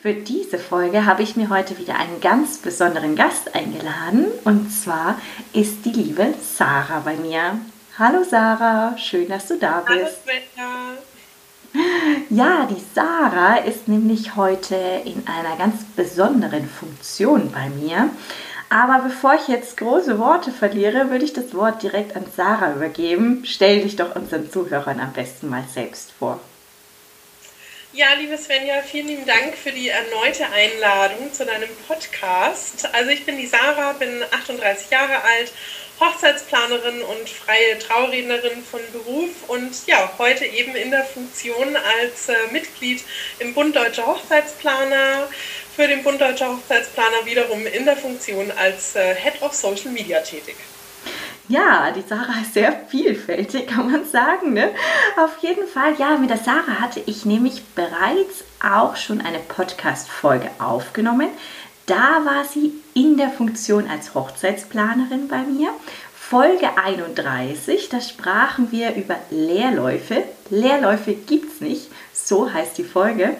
Für 0.00 0.14
diese 0.14 0.58
Folge 0.58 1.06
habe 1.06 1.22
ich 1.22 1.36
mir 1.36 1.50
heute 1.50 1.78
wieder 1.78 1.96
einen 1.96 2.20
ganz 2.20 2.58
besonderen 2.58 3.16
Gast 3.16 3.54
eingeladen 3.54 4.26
und 4.44 4.70
zwar 4.70 5.18
ist 5.52 5.84
die 5.84 5.90
liebe 5.90 6.34
Sarah 6.40 7.00
bei 7.00 7.16
mir. 7.16 7.60
Hallo 7.98 8.22
Sarah, 8.24 8.96
schön, 8.96 9.28
dass 9.28 9.48
du 9.48 9.58
da 9.58 9.80
bist. 9.80 9.88
Hallo 9.90 10.08
Svenja. 10.24 10.98
Ja, 12.30 12.66
die 12.66 12.82
Sarah 12.94 13.56
ist 13.56 13.88
nämlich 13.88 14.36
heute 14.36 14.76
in 15.04 15.24
einer 15.26 15.56
ganz 15.56 15.84
besonderen 15.96 16.68
Funktion 16.68 17.50
bei 17.52 17.68
mir. 17.68 18.10
Aber 18.70 19.02
bevor 19.02 19.34
ich 19.34 19.48
jetzt 19.48 19.76
große 19.78 20.18
Worte 20.18 20.50
verliere, 20.50 21.10
würde 21.10 21.24
ich 21.24 21.32
das 21.32 21.54
Wort 21.54 21.82
direkt 21.82 22.16
an 22.16 22.24
Sarah 22.36 22.74
übergeben. 22.74 23.42
Stell 23.44 23.82
dich 23.82 23.96
doch 23.96 24.14
unseren 24.14 24.50
Zuhörern 24.50 25.00
am 25.00 25.12
besten 25.12 25.48
mal 25.48 25.64
selbst 25.72 26.12
vor. 26.12 26.40
Ja, 27.98 28.12
liebe 28.12 28.38
Svenja, 28.38 28.80
vielen 28.80 29.08
lieben 29.08 29.26
Dank 29.26 29.56
für 29.56 29.72
die 29.72 29.88
erneute 29.88 30.46
Einladung 30.52 31.32
zu 31.32 31.44
deinem 31.44 31.68
Podcast. 31.88 32.88
Also 32.92 33.10
ich 33.10 33.26
bin 33.26 33.38
die 33.38 33.48
Sarah, 33.48 33.92
bin 33.94 34.22
38 34.30 34.88
Jahre 34.88 35.20
alt, 35.24 35.52
Hochzeitsplanerin 35.98 37.02
und 37.02 37.28
freie 37.28 37.76
Traurednerin 37.80 38.62
von 38.62 38.78
Beruf 38.92 39.30
und 39.48 39.84
ja, 39.88 40.12
heute 40.16 40.44
eben 40.44 40.76
in 40.76 40.92
der 40.92 41.06
Funktion 41.06 41.74
als 41.74 42.28
äh, 42.28 42.36
Mitglied 42.52 43.02
im 43.40 43.52
Bund 43.52 43.74
Deutscher 43.74 44.06
Hochzeitsplaner, 44.06 45.28
für 45.74 45.88
den 45.88 46.04
Bund 46.04 46.20
Deutscher 46.20 46.50
Hochzeitsplaner 46.50 47.26
wiederum 47.26 47.66
in 47.66 47.84
der 47.84 47.96
Funktion 47.96 48.52
als 48.52 48.94
äh, 48.94 49.16
Head 49.16 49.42
of 49.42 49.52
Social 49.54 49.90
Media 49.90 50.20
tätig. 50.20 50.54
Ja, 51.50 51.90
die 51.92 52.02
Sarah 52.06 52.42
ist 52.42 52.52
sehr 52.52 52.72
vielfältig, 52.88 53.68
kann 53.68 53.90
man 53.90 54.04
sagen. 54.04 54.52
Ne? 54.52 54.70
Auf 55.16 55.38
jeden 55.38 55.66
Fall, 55.66 55.94
ja, 55.98 56.18
mit 56.18 56.28
der 56.28 56.36
Sarah 56.36 56.78
hatte 56.78 57.00
ich 57.06 57.24
nämlich 57.24 57.64
bereits 57.74 58.44
auch 58.62 58.96
schon 58.96 59.22
eine 59.22 59.38
Podcast-Folge 59.38 60.50
aufgenommen. 60.58 61.28
Da 61.86 62.22
war 62.26 62.44
sie 62.44 62.74
in 62.92 63.16
der 63.16 63.30
Funktion 63.30 63.88
als 63.88 64.14
Hochzeitsplanerin 64.14 65.26
bei 65.28 65.38
mir. 65.38 65.70
Folge 66.30 66.76
31, 66.76 67.88
da 67.88 68.02
sprachen 68.02 68.70
wir 68.70 68.94
über 68.96 69.16
Leerläufe. 69.30 70.24
Leerläufe 70.50 71.14
gibt 71.14 71.54
es 71.54 71.62
nicht, 71.62 71.90
so 72.12 72.52
heißt 72.52 72.76
die 72.76 72.84
Folge. 72.84 73.34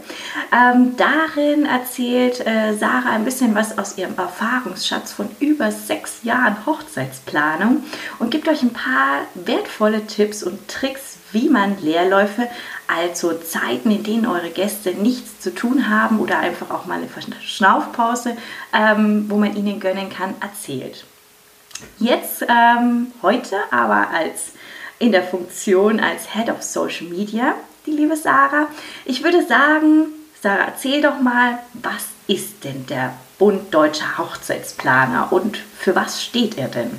Ähm, 0.50 0.96
darin 0.96 1.66
erzählt 1.66 2.46
äh, 2.46 2.72
Sarah 2.78 3.10
ein 3.10 3.26
bisschen 3.26 3.54
was 3.54 3.76
aus 3.76 3.98
ihrem 3.98 4.16
Erfahrungsschatz 4.16 5.12
von 5.12 5.28
über 5.38 5.70
sechs 5.70 6.22
Jahren 6.22 6.64
Hochzeitsplanung 6.64 7.84
und 8.20 8.30
gibt 8.30 8.48
euch 8.48 8.62
ein 8.62 8.72
paar 8.72 9.26
wertvolle 9.34 10.06
Tipps 10.06 10.42
und 10.42 10.66
Tricks, 10.66 11.18
wie 11.32 11.50
man 11.50 11.78
Leerläufe, 11.82 12.48
also 12.86 13.34
Zeiten, 13.34 13.90
in 13.90 14.02
denen 14.02 14.24
eure 14.24 14.48
Gäste 14.48 14.92
nichts 14.92 15.40
zu 15.40 15.54
tun 15.54 15.90
haben 15.90 16.20
oder 16.20 16.38
einfach 16.38 16.70
auch 16.70 16.86
mal 16.86 17.00
eine 17.00 17.08
Schnaufpause, 17.42 18.34
ähm, 18.72 19.26
wo 19.28 19.36
man 19.36 19.54
ihnen 19.54 19.78
gönnen 19.78 20.08
kann, 20.08 20.36
erzählt. 20.40 21.04
Jetzt 21.98 22.44
ähm, 22.48 23.12
heute 23.22 23.56
aber 23.70 24.10
als 24.10 24.52
in 24.98 25.12
der 25.12 25.22
Funktion 25.22 26.00
als 26.00 26.32
Head 26.34 26.50
of 26.50 26.62
Social 26.62 27.06
Media 27.06 27.54
die 27.86 27.92
liebe 27.92 28.16
Sarah. 28.16 28.68
Ich 29.04 29.22
würde 29.22 29.46
sagen, 29.46 30.06
Sarah, 30.40 30.64
erzähl 30.66 31.02
doch 31.02 31.20
mal, 31.20 31.58
was 31.74 32.06
ist 32.26 32.64
denn 32.64 32.86
der 32.86 33.14
Bund 33.38 33.72
Deutscher 33.72 34.18
Hochzeitsplaner 34.18 35.32
und 35.32 35.56
für 35.56 35.94
was 35.94 36.22
steht 36.22 36.58
er 36.58 36.68
denn? 36.68 36.98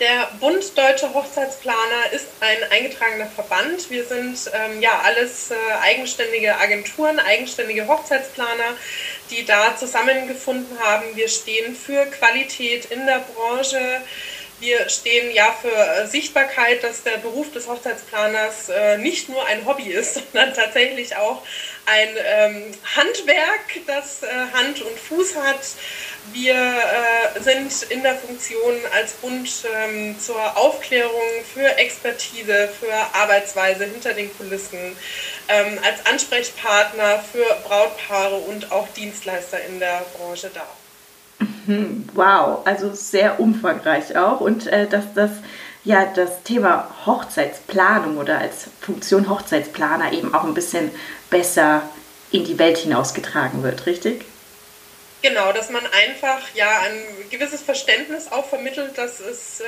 Der 0.00 0.28
Bund 0.40 0.76
Deutscher 0.76 1.14
Hochzeitsplaner 1.14 2.10
ist 2.12 2.26
ein 2.40 2.58
eingetragener 2.72 3.26
Verband. 3.26 3.90
Wir 3.90 4.04
sind 4.04 4.50
ähm, 4.52 4.82
ja 4.82 5.00
alles 5.04 5.52
äh, 5.52 5.54
eigenständige 5.82 6.58
Agenturen, 6.58 7.20
eigenständige 7.20 7.86
Hochzeitsplaner, 7.86 8.74
die 9.30 9.44
da 9.44 9.76
zusammengefunden 9.76 10.80
haben. 10.80 11.04
Wir 11.14 11.28
stehen 11.28 11.76
für 11.76 12.06
Qualität 12.06 12.86
in 12.86 13.06
der 13.06 13.20
Branche. 13.20 13.78
Wir 14.64 14.88
stehen 14.88 15.30
ja 15.30 15.54
für 15.60 15.68
äh, 15.68 16.06
Sichtbarkeit, 16.06 16.82
dass 16.82 17.02
der 17.02 17.18
Beruf 17.18 17.52
des 17.52 17.68
Hochzeitsplaners 17.68 18.70
äh, 18.70 18.96
nicht 18.96 19.28
nur 19.28 19.44
ein 19.44 19.66
Hobby 19.66 19.90
ist, 19.90 20.14
sondern 20.32 20.54
tatsächlich 20.54 21.14
auch 21.16 21.42
ein 21.84 22.08
ähm, 22.16 22.74
Handwerk, 22.96 23.86
das 23.86 24.22
äh, 24.22 24.26
Hand 24.54 24.80
und 24.80 24.98
Fuß 24.98 25.36
hat. 25.36 25.60
Wir 26.32 26.64
sind 27.40 27.90
in 27.90 28.02
der 28.02 28.14
Funktion 28.14 28.74
als 28.94 29.12
Bund 29.12 29.50
ähm, 29.76 30.18
zur 30.18 30.56
Aufklärung 30.56 31.44
für 31.52 31.76
Expertise, 31.76 32.70
für 32.80 32.94
Arbeitsweise 33.12 33.84
hinter 33.84 34.14
den 34.14 34.34
Kulissen, 34.38 34.96
ähm, 35.48 35.78
als 35.84 36.06
Ansprechpartner 36.06 37.22
für 37.30 37.44
Brautpaare 37.68 38.36
und 38.36 38.72
auch 38.72 38.88
Dienstleister 38.96 39.62
in 39.66 39.78
der 39.80 40.06
Branche 40.16 40.50
da. 40.54 40.66
Mhm. 41.38 42.08
Wow, 42.14 42.66
also 42.66 42.94
sehr 42.94 43.40
umfangreich 43.40 44.16
auch 44.16 44.40
und 44.40 44.66
äh, 44.66 44.86
dass 44.86 45.12
das 45.14 45.30
ja 45.84 46.06
das 46.06 46.42
Thema 46.42 46.90
Hochzeitsplanung 47.06 48.18
oder 48.18 48.38
als 48.38 48.68
Funktion 48.80 49.28
Hochzeitsplaner 49.28 50.12
eben 50.12 50.34
auch 50.34 50.44
ein 50.44 50.54
bisschen 50.54 50.90
besser 51.30 51.82
in 52.30 52.44
die 52.44 52.58
Welt 52.58 52.78
hinausgetragen 52.78 53.62
wird, 53.62 53.86
richtig? 53.86 54.24
Genau, 55.22 55.52
dass 55.52 55.70
man 55.70 55.82
einfach 55.86 56.40
ja 56.54 56.80
ein 56.80 57.30
gewisses 57.30 57.62
Verständnis 57.62 58.30
auch 58.30 58.46
vermittelt, 58.46 58.98
dass 58.98 59.20
es 59.20 59.60
äh, 59.60 59.64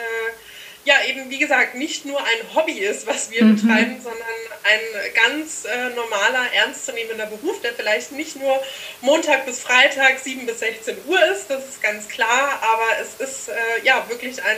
ja 0.86 0.94
eben, 1.08 1.28
wie 1.30 1.38
gesagt, 1.38 1.74
nicht 1.74 2.06
nur 2.06 2.18
ein 2.18 2.54
Hobby 2.54 2.78
ist, 2.78 3.06
was 3.06 3.30
wir 3.30 3.44
mhm. 3.44 3.56
betreiben, 3.56 4.00
sondern 4.00 4.22
ein 4.62 4.80
ganz 5.14 5.64
äh, 5.64 5.90
normaler, 5.90 6.52
ernstzunehmender 6.54 7.26
Beruf, 7.26 7.60
der 7.60 7.74
vielleicht 7.74 8.12
nicht 8.12 8.36
nur 8.36 8.62
Montag 9.00 9.46
bis 9.46 9.60
Freitag 9.60 10.20
7 10.20 10.46
bis 10.46 10.60
16 10.60 10.96
Uhr 11.06 11.24
ist, 11.26 11.50
das 11.50 11.68
ist 11.68 11.82
ganz 11.82 12.08
klar, 12.08 12.60
aber 12.62 13.00
es 13.00 13.20
ist 13.20 13.48
äh, 13.48 13.52
ja 13.82 14.08
wirklich 14.08 14.42
ein, 14.42 14.56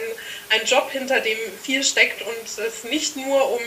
ein 0.50 0.66
Job, 0.66 0.90
hinter 0.90 1.20
dem 1.20 1.38
viel 1.62 1.82
steckt 1.82 2.20
und 2.20 2.64
es 2.66 2.84
nicht 2.84 3.16
nur 3.16 3.50
um 3.52 3.60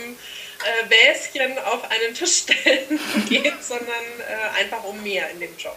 äh, 0.64 0.90
Wäschen 0.90 1.58
auf 1.60 1.84
einen 1.90 2.14
Tisch 2.14 2.44
stellen 2.44 3.00
geht, 3.28 3.54
sondern 3.62 3.88
äh, 3.88 4.60
einfach 4.60 4.84
um 4.84 5.02
mehr 5.04 5.30
in 5.32 5.40
dem 5.40 5.56
Job. 5.58 5.76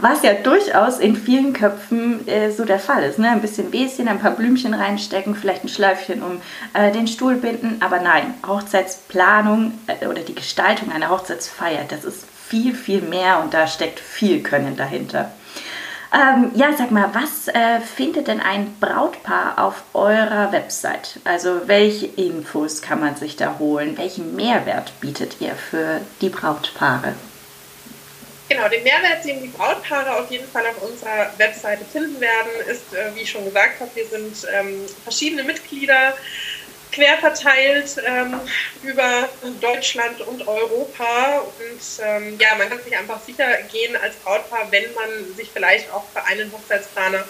Was 0.00 0.22
ja 0.22 0.34
durchaus 0.34 0.98
in 0.98 1.16
vielen 1.16 1.52
Köpfen 1.52 2.26
äh, 2.28 2.50
so 2.50 2.64
der 2.64 2.78
Fall 2.78 3.02
ist. 3.04 3.18
Ne? 3.18 3.28
Ein 3.28 3.40
bisschen 3.40 3.72
Wäschen, 3.72 4.08
ein 4.08 4.20
paar 4.20 4.32
Blümchen 4.32 4.74
reinstecken, 4.74 5.34
vielleicht 5.34 5.64
ein 5.64 5.68
Schleifchen 5.68 6.22
um 6.22 6.40
äh, 6.74 6.92
den 6.92 7.06
Stuhl 7.06 7.36
binden. 7.36 7.80
Aber 7.80 8.00
nein, 8.00 8.34
Hochzeitsplanung 8.46 9.78
äh, 9.86 10.06
oder 10.06 10.22
die 10.22 10.34
Gestaltung 10.34 10.92
einer 10.92 11.10
Hochzeitsfeier, 11.10 11.84
das 11.88 12.04
ist 12.04 12.26
viel, 12.48 12.74
viel 12.74 13.02
mehr 13.02 13.40
und 13.40 13.52
da 13.54 13.66
steckt 13.66 14.00
viel 14.00 14.42
Können 14.42 14.76
dahinter. 14.76 15.32
Ähm, 16.12 16.52
ja, 16.54 16.72
sag 16.76 16.90
mal, 16.90 17.10
was 17.12 17.48
äh, 17.48 17.80
findet 17.80 18.28
denn 18.28 18.40
ein 18.40 18.76
Brautpaar 18.80 19.58
auf 19.58 19.82
eurer 19.92 20.52
Website? 20.52 21.20
Also 21.24 21.68
welche 21.68 22.06
Infos 22.06 22.80
kann 22.80 23.00
man 23.00 23.16
sich 23.16 23.36
da 23.36 23.56
holen? 23.58 23.98
Welchen 23.98 24.34
Mehrwert 24.34 24.98
bietet 25.00 25.40
ihr 25.40 25.54
für 25.54 26.00
die 26.22 26.30
Brautpaare? 26.30 27.14
Genau, 28.48 28.66
den 28.70 28.82
Mehrwert, 28.82 29.22
den 29.26 29.42
die 29.42 29.48
Brautpaare 29.48 30.18
auf 30.18 30.30
jeden 30.30 30.48
Fall 30.48 30.64
auf 30.66 30.82
unserer 30.82 31.30
Webseite 31.36 31.84
finden 31.84 32.18
werden, 32.18 32.48
ist, 32.66 32.94
äh, 32.94 33.14
wie 33.14 33.20
ich 33.20 33.30
schon 33.30 33.44
gesagt 33.44 33.78
habe, 33.80 33.90
wir 33.94 34.06
sind 34.06 34.48
ähm, 34.50 34.86
verschiedene 35.02 35.42
Mitglieder 35.42 36.14
quer 36.92 37.18
verteilt 37.18 37.96
ähm, 38.04 38.40
über 38.82 39.28
Deutschland 39.60 40.20
und 40.22 40.46
Europa. 40.46 41.40
Und 41.40 42.04
ähm, 42.04 42.38
ja, 42.38 42.54
man 42.56 42.68
kann 42.68 42.82
sich 42.82 42.96
einfach 42.96 43.20
sicher 43.24 43.46
gehen 43.70 43.96
als 43.96 44.16
Brautpaar, 44.16 44.70
wenn 44.70 44.92
man 44.94 45.34
sich 45.36 45.50
vielleicht 45.52 45.90
auch 45.92 46.04
für 46.12 46.24
einen 46.24 46.50
Hochzeitsplaner 46.52 47.24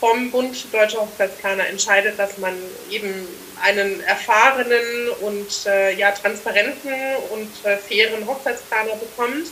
vom 0.00 0.32
Bund 0.32 0.72
Deutscher 0.72 1.00
Hochzeitsplaner 1.00 1.68
entscheidet, 1.68 2.18
dass 2.18 2.36
man 2.38 2.54
eben 2.90 3.28
einen 3.62 4.02
erfahrenen 4.02 5.10
und 5.20 5.66
äh, 5.66 5.94
ja, 5.94 6.10
transparenten 6.10 6.92
und 7.30 7.48
äh, 7.64 7.76
fairen 7.76 8.26
Hochzeitsplaner 8.26 8.96
bekommt. 8.96 9.46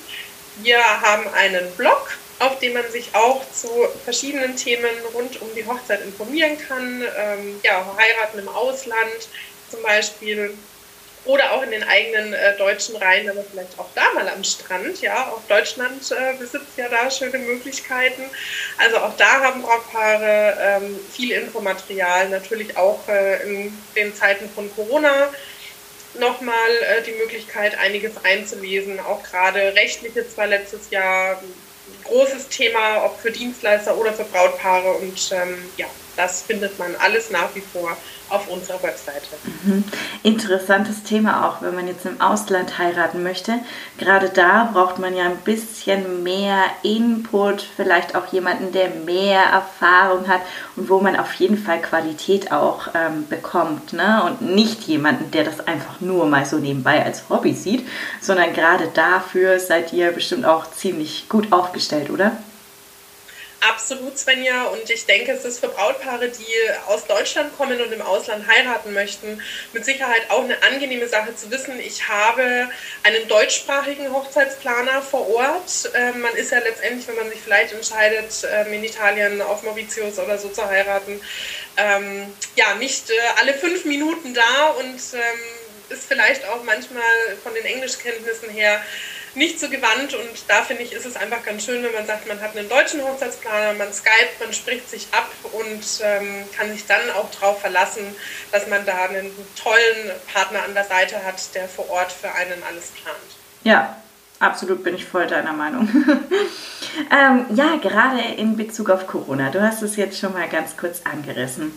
Wir 0.56 0.78
haben 0.78 1.32
einen 1.34 1.70
Blog, 1.76 2.18
auf 2.40 2.58
dem 2.58 2.72
man 2.72 2.90
sich 2.90 3.14
auch 3.14 3.42
zu 3.52 3.68
verschiedenen 4.04 4.56
Themen 4.56 4.90
rund 5.14 5.40
um 5.42 5.48
die 5.54 5.66
Hochzeit 5.66 6.00
informieren 6.02 6.58
kann. 6.58 7.02
Ähm, 7.16 7.60
ja, 7.62 7.84
heiraten 7.96 8.38
im 8.38 8.48
Ausland 8.48 9.28
zum 9.70 9.82
Beispiel 9.82 10.54
oder 11.26 11.52
auch 11.52 11.62
in 11.62 11.70
den 11.70 11.82
eigenen 11.82 12.32
äh, 12.32 12.56
deutschen 12.56 12.96
Reihen, 12.96 13.28
aber 13.28 13.44
vielleicht 13.44 13.78
auch 13.78 13.88
da 13.94 14.10
mal 14.14 14.26
am 14.26 14.42
Strand. 14.42 15.02
Ja, 15.02 15.28
auch 15.28 15.42
Deutschland 15.48 16.10
äh, 16.12 16.32
besitzt 16.38 16.78
ja 16.78 16.88
da 16.88 17.10
schöne 17.10 17.38
Möglichkeiten. 17.38 18.22
Also 18.78 18.96
auch 18.98 19.14
da 19.18 19.40
haben 19.40 19.60
Brautpaare 19.60 20.56
ähm, 20.58 20.98
viel 21.12 21.32
Infomaterial, 21.32 22.30
natürlich 22.30 22.74
auch 22.78 23.06
äh, 23.06 23.42
in 23.42 23.78
den 23.94 24.14
Zeiten 24.14 24.48
von 24.48 24.74
Corona 24.74 25.28
nochmal 26.18 26.54
äh, 26.88 27.02
die 27.02 27.12
Möglichkeit, 27.12 27.78
einiges 27.78 28.12
einzulesen. 28.24 28.98
Auch 28.98 29.22
gerade 29.22 29.74
rechtliche 29.74 30.26
zwar 30.26 30.46
letztes 30.46 30.88
Jahr 30.88 31.42
großes 32.10 32.48
Thema, 32.48 33.04
ob 33.04 33.18
für 33.20 33.30
Dienstleister 33.30 33.96
oder 33.96 34.12
für 34.12 34.24
Brautpaare. 34.24 34.92
Und 34.94 35.30
ähm, 35.32 35.56
ja, 35.76 35.86
das 36.16 36.42
findet 36.42 36.78
man 36.78 36.94
alles 36.96 37.30
nach 37.30 37.54
wie 37.54 37.62
vor 37.62 37.96
auf 38.30 38.48
unserer 38.48 38.82
Webseite. 38.82 39.26
Mhm. 39.64 39.84
Interessantes 40.22 41.02
Thema 41.02 41.48
auch, 41.48 41.62
wenn 41.62 41.74
man 41.74 41.88
jetzt 41.88 42.06
im 42.06 42.20
Ausland 42.20 42.78
heiraten 42.78 43.22
möchte. 43.22 43.58
Gerade 43.98 44.28
da 44.28 44.70
braucht 44.72 44.98
man 44.98 45.16
ja 45.16 45.24
ein 45.24 45.38
bisschen 45.38 46.22
mehr 46.22 46.62
Input, 46.82 47.66
vielleicht 47.76 48.14
auch 48.14 48.32
jemanden, 48.32 48.72
der 48.72 48.90
mehr 48.90 49.42
Erfahrung 49.42 50.28
hat 50.28 50.40
und 50.76 50.88
wo 50.88 51.00
man 51.00 51.16
auf 51.16 51.34
jeden 51.34 51.58
Fall 51.58 51.80
Qualität 51.80 52.52
auch 52.52 52.88
ähm, 52.94 53.26
bekommt. 53.28 53.92
Ne? 53.92 54.22
Und 54.24 54.42
nicht 54.42 54.82
jemanden, 54.82 55.30
der 55.32 55.44
das 55.44 55.66
einfach 55.66 56.00
nur 56.00 56.26
mal 56.26 56.46
so 56.46 56.58
nebenbei 56.58 57.04
als 57.04 57.28
Hobby 57.28 57.52
sieht, 57.52 57.86
sondern 58.20 58.52
gerade 58.52 58.88
dafür 58.94 59.58
seid 59.58 59.92
ihr 59.92 60.12
bestimmt 60.12 60.44
auch 60.44 60.70
ziemlich 60.70 61.28
gut 61.28 61.52
aufgestellt, 61.52 61.99
oder? 62.08 62.38
Absolut, 63.60 64.18
Svenja. 64.18 64.64
Und 64.64 64.88
ich 64.88 65.04
denke, 65.04 65.32
es 65.32 65.44
ist 65.44 65.60
für 65.60 65.68
Brautpaare, 65.68 66.28
die 66.28 66.46
aus 66.86 67.06
Deutschland 67.06 67.54
kommen 67.58 67.78
und 67.78 67.92
im 67.92 68.00
Ausland 68.00 68.46
heiraten 68.46 68.94
möchten, 68.94 69.42
mit 69.74 69.84
Sicherheit 69.84 70.30
auch 70.30 70.44
eine 70.44 70.62
angenehme 70.62 71.06
Sache 71.08 71.36
zu 71.36 71.50
wissen. 71.50 71.78
Ich 71.78 72.08
habe 72.08 72.70
einen 73.02 73.28
deutschsprachigen 73.28 74.10
Hochzeitsplaner 74.12 75.02
vor 75.02 75.28
Ort. 75.28 75.90
Ähm, 75.94 76.22
man 76.22 76.34
ist 76.36 76.52
ja 76.52 76.60
letztendlich, 76.60 77.06
wenn 77.06 77.16
man 77.16 77.28
sich 77.28 77.40
vielleicht 77.40 77.74
entscheidet, 77.74 78.32
ähm, 78.50 78.72
in 78.72 78.84
Italien 78.84 79.42
auf 79.42 79.62
Mauritius 79.62 80.18
oder 80.18 80.38
so 80.38 80.48
zu 80.48 80.66
heiraten, 80.66 81.20
ähm, 81.76 82.32
ja, 82.56 82.74
nicht 82.76 83.10
äh, 83.10 83.14
alle 83.40 83.52
fünf 83.52 83.84
Minuten 83.84 84.32
da 84.32 84.68
und 84.78 85.00
ist 85.90 86.06
vielleicht 86.06 86.46
auch 86.46 86.62
manchmal 86.62 87.02
von 87.42 87.52
den 87.52 87.64
Englischkenntnissen 87.64 88.48
her 88.48 88.80
nicht 89.34 89.60
so 89.60 89.68
gewandt 89.68 90.14
und 90.14 90.30
da 90.48 90.62
finde 90.62 90.82
ich, 90.82 90.92
ist 90.92 91.06
es 91.06 91.16
einfach 91.16 91.44
ganz 91.44 91.64
schön, 91.64 91.82
wenn 91.82 91.92
man 91.92 92.06
sagt, 92.06 92.26
man 92.26 92.40
hat 92.40 92.56
einen 92.56 92.68
deutschen 92.68 93.02
Hochzeitsplaner, 93.02 93.74
man 93.74 93.92
skype, 93.92 94.30
man 94.40 94.52
spricht 94.52 94.90
sich 94.90 95.08
ab 95.12 95.30
und 95.52 95.84
ähm, 96.02 96.44
kann 96.56 96.70
sich 96.72 96.86
dann 96.86 97.10
auch 97.10 97.30
darauf 97.30 97.60
verlassen, 97.60 98.14
dass 98.50 98.66
man 98.66 98.84
da 98.84 99.04
einen 99.04 99.30
tollen 99.56 100.10
Partner 100.32 100.64
an 100.64 100.74
der 100.74 100.84
Seite 100.84 101.24
hat, 101.24 101.54
der 101.54 101.68
vor 101.68 101.88
Ort 101.90 102.12
für 102.12 102.32
einen 102.32 102.62
alles 102.64 102.88
plant. 102.88 103.16
Ja, 103.62 103.96
absolut 104.40 104.82
bin 104.82 104.94
ich 104.94 105.04
voll 105.04 105.26
deiner 105.26 105.52
Meinung. 105.52 105.88
ähm, 107.10 107.44
ja, 107.54 107.76
gerade 107.76 108.20
in 108.36 108.56
Bezug 108.56 108.88
auf 108.88 109.06
Corona, 109.06 109.50
du 109.50 109.60
hast 109.62 109.82
es 109.82 109.96
jetzt 109.96 110.18
schon 110.18 110.32
mal 110.32 110.48
ganz 110.48 110.76
kurz 110.78 111.02
angerissen. 111.04 111.72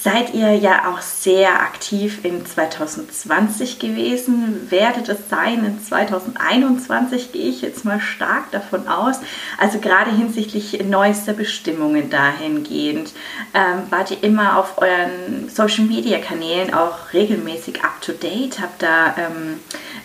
Seid 0.00 0.34
ihr 0.34 0.54
ja 0.54 0.90
auch 0.90 1.02
sehr 1.02 1.60
aktiv 1.60 2.24
in 2.24 2.44
2020 2.46 3.78
gewesen, 3.78 4.70
werdet 4.70 5.08
es 5.10 5.28
sein 5.28 5.64
in 5.64 5.82
2021, 5.82 7.30
gehe 7.32 7.50
ich 7.50 7.60
jetzt 7.60 7.84
mal 7.84 8.00
stark 8.00 8.50
davon 8.52 8.88
aus. 8.88 9.20
Also 9.58 9.78
gerade 9.78 10.10
hinsichtlich 10.10 10.82
neuester 10.84 11.34
Bestimmungen 11.34 12.08
dahingehend, 12.08 13.12
ähm, 13.52 13.82
wart 13.90 14.12
ihr 14.12 14.24
immer 14.24 14.58
auf 14.58 14.78
euren 14.78 15.50
Social-Media-Kanälen 15.50 16.72
auch 16.72 17.12
regelmäßig 17.12 17.84
up-to-date, 17.84 18.60
habt 18.60 18.82
da 18.82 19.14
ähm, 19.18 19.60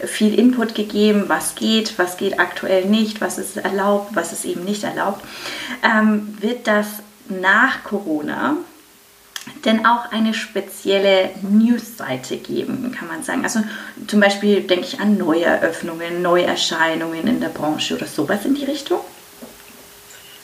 viel 0.05 0.37
Input 0.37 0.75
gegeben, 0.75 1.25
was 1.27 1.55
geht, 1.55 1.92
was 1.97 2.17
geht 2.17 2.39
aktuell 2.39 2.85
nicht, 2.85 3.21
was 3.21 3.37
ist 3.37 3.57
erlaubt, 3.57 4.15
was 4.15 4.33
ist 4.33 4.45
eben 4.45 4.63
nicht 4.63 4.83
erlaubt. 4.83 5.23
Ähm, 5.83 6.37
wird 6.39 6.67
das 6.67 6.87
nach 7.29 7.83
Corona 7.83 8.57
denn 9.65 9.85
auch 9.85 10.11
eine 10.11 10.33
spezielle 10.33 11.31
Newsseite 11.41 12.37
geben, 12.37 12.95
kann 12.97 13.07
man 13.07 13.23
sagen. 13.23 13.43
Also 13.43 13.59
zum 14.07 14.19
Beispiel 14.19 14.61
denke 14.61 14.87
ich 14.87 14.99
an 14.99 15.17
Neueröffnungen, 15.17 16.21
Neuerscheinungen 16.21 17.27
in 17.27 17.41
der 17.41 17.49
Branche 17.49 17.95
oder 17.95 18.07
sowas 18.07 18.45
in 18.45 18.55
die 18.55 18.65
Richtung. 18.65 19.01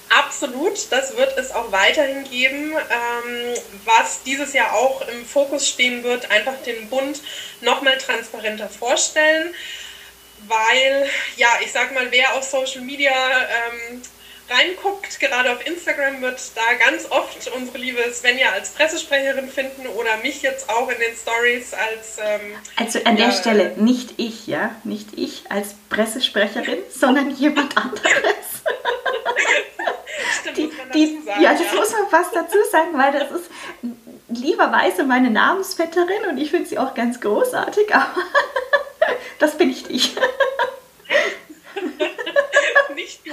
Absolut, 0.10 0.92
das 0.92 1.16
wird 1.18 1.38
es 1.38 1.52
auch 1.52 1.72
weiterhin 1.72 2.24
geben. 2.24 2.72
Ähm, 2.72 3.56
was 3.86 4.24
dieses 4.24 4.54
Jahr 4.54 4.74
auch 4.74 5.07
im 5.07 5.24
Fokus 5.25 5.68
stehen 5.68 6.04
wird, 6.04 6.31
einfach 6.31 6.56
den 6.66 6.90
Bund 6.90 7.22
nochmal 7.62 7.98
transparenter 7.98 8.69
vorstellen, 8.69 9.54
weil, 10.47 11.09
ja, 11.38 11.47
ich 11.63 11.71
sag 11.71 11.94
mal, 11.94 12.12
wer 12.12 12.36
auf 12.36 12.44
Social 12.44 12.81
Media 12.81 13.12
ähm, 13.12 14.01
reinguckt, 14.50 15.19
gerade 15.19 15.51
auf 15.51 15.65
Instagram 15.65 16.21
wird 16.21 16.39
da 16.56 16.62
ganz 16.83 17.06
oft 17.09 17.50
unsere 17.56 17.77
liebe 17.77 18.01
Svenja 18.12 18.50
als 18.51 18.71
Pressesprecherin 18.71 19.50
finden 19.50 19.88
oder 19.88 20.18
mich 20.24 20.41
jetzt 20.41 20.69
auch 20.69 20.89
in 20.89 21.00
den 21.00 21.15
Stories 21.15 21.74
als. 21.74 22.18
Ähm, 22.19 22.56
also 22.75 23.00
an 23.06 23.15
der 23.15 23.27
ja, 23.27 23.31
Stelle 23.31 23.74
nicht 23.77 24.15
ich, 24.18 24.47
ja, 24.47 24.75
nicht 24.83 25.09
ich 25.15 25.44
als 25.50 25.75
Pressesprecherin, 25.89 26.80
sondern 26.89 27.31
jemand 27.31 27.77
anderes. 27.77 28.09
Stimmt, 30.42 30.57
die, 30.57 30.71
die, 30.94 31.21
sagen, 31.25 31.42
ja, 31.42 31.53
das 31.53 31.62
ja. 31.62 31.75
muss 31.75 31.92
man 31.92 32.07
fast 32.09 32.35
dazu 32.35 32.57
sagen, 32.71 32.89
weil 32.94 33.12
das 33.12 33.31
ist 33.31 33.50
lieberweise 34.30 35.03
meine 35.03 35.30
Namensvetterin 35.30 36.25
und 36.30 36.38
ich 36.38 36.51
finde 36.51 36.68
sie 36.68 36.77
auch 36.77 36.94
ganz 36.94 37.19
großartig, 37.19 37.94
aber 37.94 38.15
das 39.39 39.57
bin 39.57 39.71
ich 39.71 39.86
nicht. 39.89 40.15
nicht 42.95 43.25
du. 43.25 43.31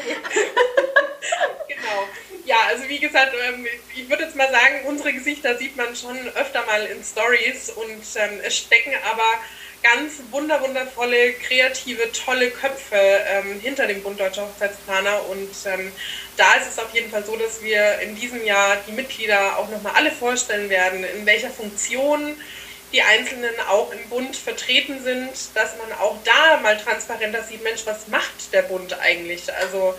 genau. 1.69 2.08
Ja, 2.44 2.56
also 2.69 2.88
wie 2.88 2.99
gesagt, 3.00 3.35
ähm, 3.49 3.67
ich 3.94 4.08
würde 4.08 4.25
jetzt 4.25 4.37
mal 4.37 4.50
sagen, 4.50 4.87
unsere 4.87 5.12
Gesichter 5.12 5.58
sieht 5.58 5.76
man 5.76 5.94
schon 5.97 6.17
öfter 6.35 6.64
mal 6.64 6.87
in 6.87 7.03
Stories 7.03 7.70
und 7.70 8.03
ähm, 8.17 8.41
es 8.44 8.56
stecken 8.56 8.93
aber 9.11 9.25
ganz 9.82 10.14
wunder, 10.31 10.61
wundervolle, 10.62 11.32
kreative, 11.35 12.11
tolle 12.12 12.50
Köpfe 12.50 12.97
ähm, 12.97 13.61
hinter 13.61 13.87
dem 13.87 14.02
Bund 14.02 14.19
Deutscher 14.19 14.43
Hochzeitsplaner. 14.43 15.29
Und 15.29 15.50
ähm, 15.67 15.93
da 16.37 16.55
ist 16.55 16.69
es 16.69 16.79
auf 16.79 16.93
jeden 16.94 17.11
Fall 17.11 17.25
so, 17.25 17.37
dass 17.37 17.62
wir 17.62 17.99
in 18.00 18.17
diesem 18.17 18.44
Jahr 18.44 18.79
die 18.87 18.93
Mitglieder 18.93 19.59
auch 19.59 19.69
nochmal 19.69 19.93
alle 19.94 20.11
vorstellen 20.11 20.70
werden, 20.70 21.05
in 21.05 21.26
welcher 21.26 21.50
Funktion 21.50 22.37
die 22.93 23.03
Einzelnen 23.03 23.55
auch 23.69 23.93
im 23.93 24.09
Bund 24.09 24.37
vertreten 24.37 25.03
sind, 25.03 25.31
dass 25.55 25.77
man 25.79 25.93
auch 25.99 26.17
da 26.25 26.59
mal 26.59 26.77
transparenter 26.77 27.43
sieht, 27.43 27.62
Mensch, 27.62 27.83
was 27.85 28.09
macht 28.09 28.52
der 28.52 28.62
Bund 28.62 28.99
eigentlich? 29.00 29.52
Also 29.55 29.95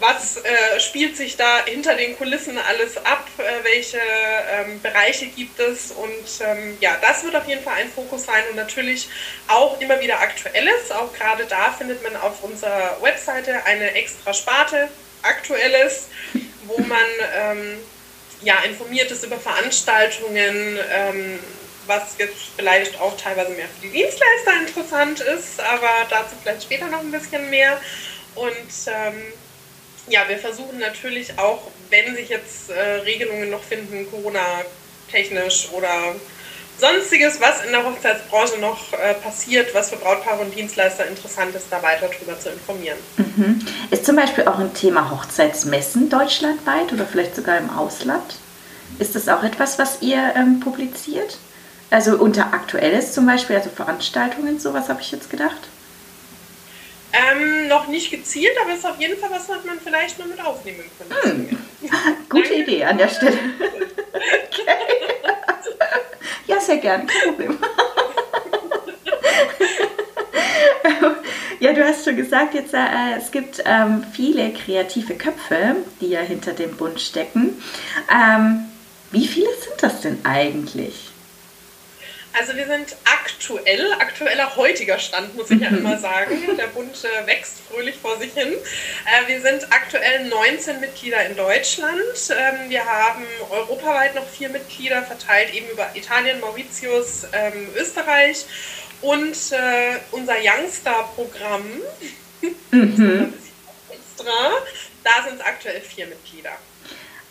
was 0.00 0.38
äh, 0.38 0.80
spielt 0.80 1.16
sich 1.16 1.36
da 1.36 1.64
hinter 1.66 1.94
den 1.94 2.16
Kulissen 2.16 2.56
alles 2.58 2.96
ab, 2.96 3.26
äh, 3.36 3.64
welche 3.64 3.98
ähm, 3.98 4.80
Bereiche 4.80 5.26
gibt 5.26 5.60
es 5.60 5.92
und 5.92 6.46
ähm, 6.46 6.78
ja, 6.80 6.96
das 7.02 7.22
wird 7.22 7.36
auf 7.36 7.46
jeden 7.46 7.62
Fall 7.62 7.74
ein 7.74 7.92
Fokus 7.92 8.24
sein 8.24 8.42
und 8.48 8.56
natürlich 8.56 9.08
auch 9.46 9.78
immer 9.80 10.00
wieder 10.00 10.18
Aktuelles. 10.20 10.90
Auch 10.90 11.12
gerade 11.12 11.44
da 11.44 11.72
findet 11.72 12.02
man 12.02 12.16
auf 12.16 12.42
unserer 12.42 12.96
Webseite 13.02 13.64
eine 13.66 13.92
extra 13.92 14.32
Sparte 14.32 14.88
Aktuelles, 15.22 16.08
wo 16.64 16.78
man 16.80 16.98
ähm, 17.36 17.78
ja, 18.42 18.58
informiert 18.60 19.10
ist 19.10 19.22
über 19.22 19.38
Veranstaltungen, 19.38 20.78
ähm, 20.90 21.38
was 21.90 22.14
jetzt 22.18 22.36
vielleicht 22.56 22.98
auch 23.00 23.16
teilweise 23.16 23.50
mehr 23.50 23.66
für 23.66 23.88
die 23.88 23.92
Dienstleister 23.92 24.52
interessant 24.60 25.20
ist, 25.20 25.60
aber 25.60 25.90
dazu 26.08 26.36
vielleicht 26.40 26.62
später 26.62 26.86
noch 26.86 27.00
ein 27.00 27.10
bisschen 27.10 27.50
mehr. 27.50 27.78
Und 28.36 28.70
ähm, 28.86 29.20
ja, 30.08 30.20
wir 30.28 30.38
versuchen 30.38 30.78
natürlich 30.78 31.36
auch, 31.38 31.62
wenn 31.90 32.14
sich 32.14 32.28
jetzt 32.28 32.70
äh, 32.70 32.80
Regelungen 33.04 33.50
noch 33.50 33.62
finden, 33.62 34.08
Corona-technisch 34.10 35.70
oder 35.72 36.14
sonstiges, 36.78 37.40
was 37.40 37.64
in 37.64 37.72
der 37.72 37.84
Hochzeitsbranche 37.84 38.58
noch 38.60 38.92
äh, 38.92 39.14
passiert, 39.14 39.74
was 39.74 39.90
für 39.90 39.96
Brautpaare 39.96 40.42
und 40.42 40.54
Dienstleister 40.54 41.06
interessant 41.06 41.54
ist, 41.56 41.66
da 41.70 41.82
weiter 41.82 42.08
drüber 42.08 42.38
zu 42.38 42.50
informieren. 42.50 42.98
Mhm. 43.16 43.66
Ist 43.90 44.06
zum 44.06 44.16
Beispiel 44.16 44.46
auch 44.46 44.60
ein 44.60 44.72
Thema 44.74 45.10
Hochzeitsmessen 45.10 46.08
deutschlandweit 46.08 46.92
oder 46.92 47.04
vielleicht 47.04 47.34
sogar 47.34 47.58
im 47.58 47.68
Ausland? 47.70 48.36
Ist 49.00 49.16
das 49.16 49.28
auch 49.28 49.42
etwas, 49.42 49.78
was 49.78 50.02
ihr 50.02 50.34
ähm, 50.36 50.60
publiziert? 50.60 51.38
Also 51.90 52.16
unter 52.16 52.52
Aktuelles 52.54 53.12
zum 53.12 53.26
Beispiel, 53.26 53.56
also 53.56 53.68
Veranstaltungen, 53.68 54.60
sowas 54.60 54.88
habe 54.88 55.00
ich 55.00 55.10
jetzt 55.10 55.28
gedacht. 55.28 55.68
Ähm, 57.12 57.66
noch 57.66 57.88
nicht 57.88 58.12
gezielt, 58.12 58.52
aber 58.62 58.72
es 58.72 58.78
ist 58.78 58.86
auf 58.86 59.00
jeden 59.00 59.18
Fall 59.18 59.30
was, 59.32 59.48
was 59.48 59.64
man 59.64 59.80
vielleicht 59.82 60.18
noch 60.20 60.26
mit 60.26 60.40
aufnehmen 60.40 60.84
könnte. 60.96 61.28
Hm. 61.28 61.58
Gute 62.28 62.54
Idee 62.54 62.84
an 62.84 62.98
der 62.98 63.08
Stelle. 63.08 63.36
okay. 63.58 64.70
ja, 66.46 66.60
sehr 66.60 66.76
gern, 66.76 67.08
kein 67.08 67.22
Problem. 67.30 67.58
ja, 71.58 71.72
du 71.72 71.84
hast 71.84 72.04
schon 72.04 72.16
gesagt, 72.16 72.54
jetzt, 72.54 72.74
äh, 72.74 73.16
es 73.18 73.32
gibt 73.32 73.60
ähm, 73.64 74.04
viele 74.12 74.52
kreative 74.52 75.14
Köpfe, 75.14 75.76
die 76.00 76.10
ja 76.10 76.20
hinter 76.20 76.52
dem 76.52 76.76
Bund 76.76 77.00
stecken. 77.00 77.60
Ähm, 78.08 78.66
wie 79.10 79.26
viele 79.26 79.52
sind 79.54 79.82
das 79.82 80.02
denn 80.02 80.20
eigentlich? 80.24 81.09
Also 82.32 82.54
wir 82.54 82.66
sind 82.66 82.96
aktuell, 83.04 83.92
aktueller 83.94 84.54
heutiger 84.56 84.98
Stand, 84.98 85.34
muss 85.36 85.50
ich 85.50 85.60
ja 85.60 85.68
immer 85.68 85.98
sagen. 85.98 86.56
Der 86.56 86.68
Bund 86.68 86.94
äh, 87.04 87.26
wächst 87.26 87.60
fröhlich 87.68 87.96
vor 87.96 88.18
sich 88.18 88.32
hin. 88.32 88.52
Äh, 88.52 89.28
wir 89.28 89.40
sind 89.40 89.72
aktuell 89.72 90.28
19 90.28 90.80
Mitglieder 90.80 91.26
in 91.26 91.36
Deutschland. 91.36 92.00
Ähm, 92.30 92.70
wir 92.70 92.84
haben 92.84 93.24
europaweit 93.50 94.14
noch 94.14 94.28
vier 94.28 94.48
Mitglieder, 94.48 95.02
verteilt 95.02 95.52
eben 95.54 95.68
über 95.70 95.90
Italien, 95.94 96.40
Mauritius, 96.40 97.26
ähm, 97.32 97.68
Österreich. 97.76 98.46
Und 99.02 99.36
äh, 99.52 99.98
unser 100.12 100.36
Youngstar-Programm, 100.36 101.64
mhm. 102.70 103.34
da 105.04 105.24
sind 105.26 105.40
es 105.40 105.44
aktuell 105.44 105.80
vier 105.80 106.06
Mitglieder. 106.06 106.52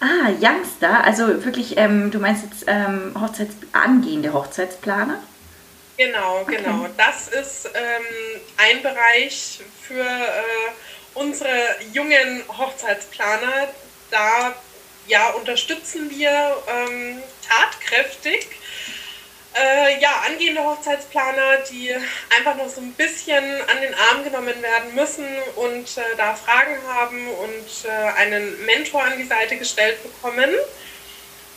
Ah, 0.01 0.29
Youngster, 0.39 1.03
also 1.03 1.43
wirklich, 1.43 1.77
ähm, 1.77 2.09
du 2.09 2.19
meinst 2.19 2.43
jetzt 2.43 2.63
ähm, 2.67 3.13
Hochzeits 3.19 3.55
angehende 3.73 4.31
Hochzeitsplaner? 4.31 5.21
Genau, 5.97 6.41
okay. 6.41 6.57
genau. 6.57 6.87
Das 6.95 7.27
ist 7.27 7.65
ähm, 7.73 8.41
ein 8.55 8.81
Bereich 8.81 9.59
für 9.81 10.01
äh, 10.01 10.71
unsere 11.15 11.49
jungen 11.91 12.43
Hochzeitsplaner. 12.57 13.67
Da 14.09 14.55
ja, 15.07 15.31
unterstützen 15.31 16.09
wir 16.09 16.29
ähm, 16.67 17.21
tatkräftig 17.45 18.47
ja, 19.99 20.23
angehende 20.27 20.63
Hochzeitsplaner, 20.63 21.57
die 21.71 21.93
einfach 22.37 22.55
noch 22.55 22.69
so 22.69 22.81
ein 22.81 22.93
bisschen 22.93 23.43
an 23.43 23.81
den 23.81 23.93
Arm 23.93 24.23
genommen 24.23 24.61
werden 24.61 24.95
müssen 24.95 25.25
und 25.55 25.97
äh, 25.97 26.15
da 26.17 26.35
Fragen 26.35 26.77
haben 26.87 27.27
und 27.27 27.85
äh, 27.85 28.19
einen 28.19 28.65
Mentor 28.65 29.03
an 29.03 29.17
die 29.17 29.25
Seite 29.25 29.57
gestellt 29.57 29.97
bekommen 30.03 30.49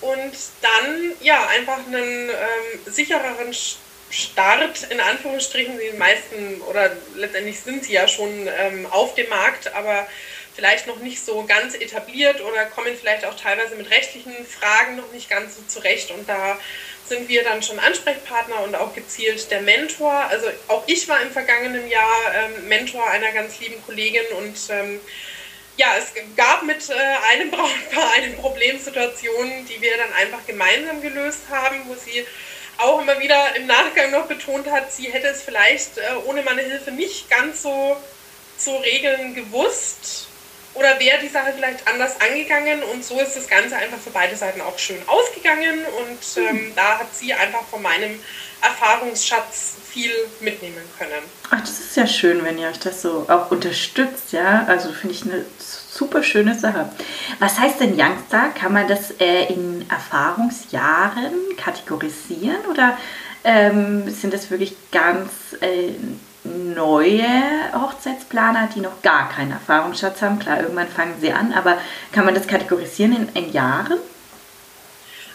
und 0.01 0.33
dann 0.61 1.13
ja 1.21 1.47
einfach 1.49 1.79
einen 1.87 2.29
ähm, 2.29 2.81
sichereren 2.87 3.55
Start 4.11 4.83
in 4.91 5.01
Anführungsstrichen. 5.01 5.79
Die 5.79 5.97
meisten 5.97 6.61
oder 6.63 6.91
letztendlich 7.15 7.61
sind 7.61 7.85
sie 7.85 7.95
ja 7.95 8.07
schon 8.07 8.49
ähm, 8.59 8.87
auf 8.87 9.15
dem 9.15 9.29
Markt, 9.29 9.73
aber 9.75 10.07
vielleicht 10.55 10.87
noch 10.87 10.99
nicht 10.99 11.25
so 11.25 11.45
ganz 11.45 11.75
etabliert 11.75 12.41
oder 12.41 12.67
kommen 12.67 12.97
vielleicht 12.99 13.25
auch 13.25 13.35
teilweise 13.35 13.75
mit 13.77 13.91
rechtlichen 13.91 14.35
Fragen 14.47 14.97
noch 14.97 15.11
nicht 15.13 15.31
ganz 15.31 15.57
so 15.57 15.63
zurecht 15.67 16.11
und 16.11 16.29
da 16.29 16.59
sind 17.07 17.29
wir 17.29 17.43
dann 17.43 17.63
schon 17.63 17.79
Ansprechpartner 17.79 18.63
und 18.63 18.75
auch 18.75 18.95
gezielt 18.95 19.51
der 19.51 19.61
Mentor. 19.61 20.13
Also 20.31 20.47
auch 20.69 20.85
ich 20.87 21.09
war 21.09 21.21
im 21.21 21.31
vergangenen 21.31 21.89
Jahr 21.89 22.35
ähm, 22.35 22.69
Mentor 22.69 23.07
einer 23.09 23.33
ganz 23.33 23.59
lieben 23.61 23.83
Kollegin 23.85 24.25
und 24.39 24.57
ähm, 24.71 25.01
ja, 25.77 25.95
es 25.99 26.13
gab 26.37 26.63
mit 26.63 26.89
äh, 26.91 26.95
einem 27.33 27.51
Brautpaar 27.51 28.13
eine 28.17 28.35
Problemsituation, 28.35 29.67
die 29.67 29.81
wir 29.81 29.97
dann 29.97 30.13
einfach 30.13 30.47
gemeinsam 30.47 31.01
gelöst 31.01 31.41
haben, 31.51 31.83
wo 31.87 31.95
sie 31.95 32.27
auch 32.79 33.01
immer 33.01 33.19
wieder 33.21 33.57
im 33.57 33.67
Nachgang 33.67 34.11
noch 34.11 34.27
betont 34.27 34.71
hat, 34.71 34.93
sie 34.93 35.11
hätte 35.13 35.29
es 35.29 35.43
vielleicht 35.43 35.99
äh, 35.99 36.03
ohne 36.27 36.43
meine 36.43 36.63
Hilfe 36.63 36.91
nicht 36.91 37.31
ganz 37.31 37.63
so 37.63 37.97
zu 38.59 38.77
regeln 38.77 39.35
gewusst 39.35 40.29
oder 40.75 40.99
wäre 40.99 41.19
die 41.21 41.29
Sache 41.29 41.53
vielleicht 41.55 41.87
anders 41.87 42.21
angegangen 42.21 42.83
und 42.83 43.05
so 43.05 43.21
ist 43.21 43.37
das 43.37 43.49
Ganze 43.49 43.77
einfach 43.77 43.99
für 43.99 44.11
beide 44.11 44.37
Seiten 44.37 44.61
auch 44.61 44.79
schön 44.79 44.99
ausgegangen 45.07 45.85
und 45.99 46.43
mhm. 46.43 46.49
ähm, 46.49 46.73
da 46.75 46.99
hat 46.99 47.15
sie 47.15 47.35
einfach 47.35 47.65
von 47.65 47.83
meinem 47.83 48.19
Erfahrungsschatz 48.63 49.75
viel 49.91 50.13
mitnehmen 50.41 50.83
können. 50.99 51.23
Ach, 51.51 51.61
das 51.61 51.81
ist 51.81 51.97
ja 51.97 52.07
schön, 52.07 52.45
wenn 52.45 52.59
ihr 52.59 52.69
euch 52.69 52.79
das 52.79 53.03
so 53.03 53.27
auch 53.29 53.51
unterstützt, 53.51 54.33
ja. 54.33 54.65
Also 54.67 54.93
finde 54.93 55.15
ich 55.15 55.23
eine 55.25 55.45
super 55.59 56.23
schöne 56.23 56.59
Sache. 56.59 56.89
Was 57.39 57.59
heißt 57.59 57.81
denn 57.81 58.01
Youngster? 58.01 58.51
Kann 58.59 58.73
man 58.73 58.89
das 58.89 59.11
äh, 59.21 59.53
in 59.53 59.85
Erfahrungsjahren 59.91 61.35
kategorisieren 61.57 62.65
oder 62.71 62.97
ähm, 63.45 64.09
sind 64.09 64.33
das 64.33 64.51
wirklich 64.51 64.77
ganz 64.93 65.31
äh, 65.61 65.93
neue 66.45 67.25
Hochzeitsplaner, 67.73 68.69
die 68.75 68.81
noch 68.81 69.01
gar 69.03 69.29
keinen 69.29 69.53
Erfahrungsschatz 69.53 70.23
haben. 70.23 70.39
Klar, 70.39 70.61
irgendwann 70.61 70.89
fangen 70.89 71.15
sie 71.21 71.33
an, 71.33 71.53
aber 71.53 71.79
kann 72.13 72.25
man 72.25 72.35
das 72.35 72.47
kategorisieren 72.47 73.29
in, 73.35 73.45
in 73.45 73.53
Jahren? 73.53 73.99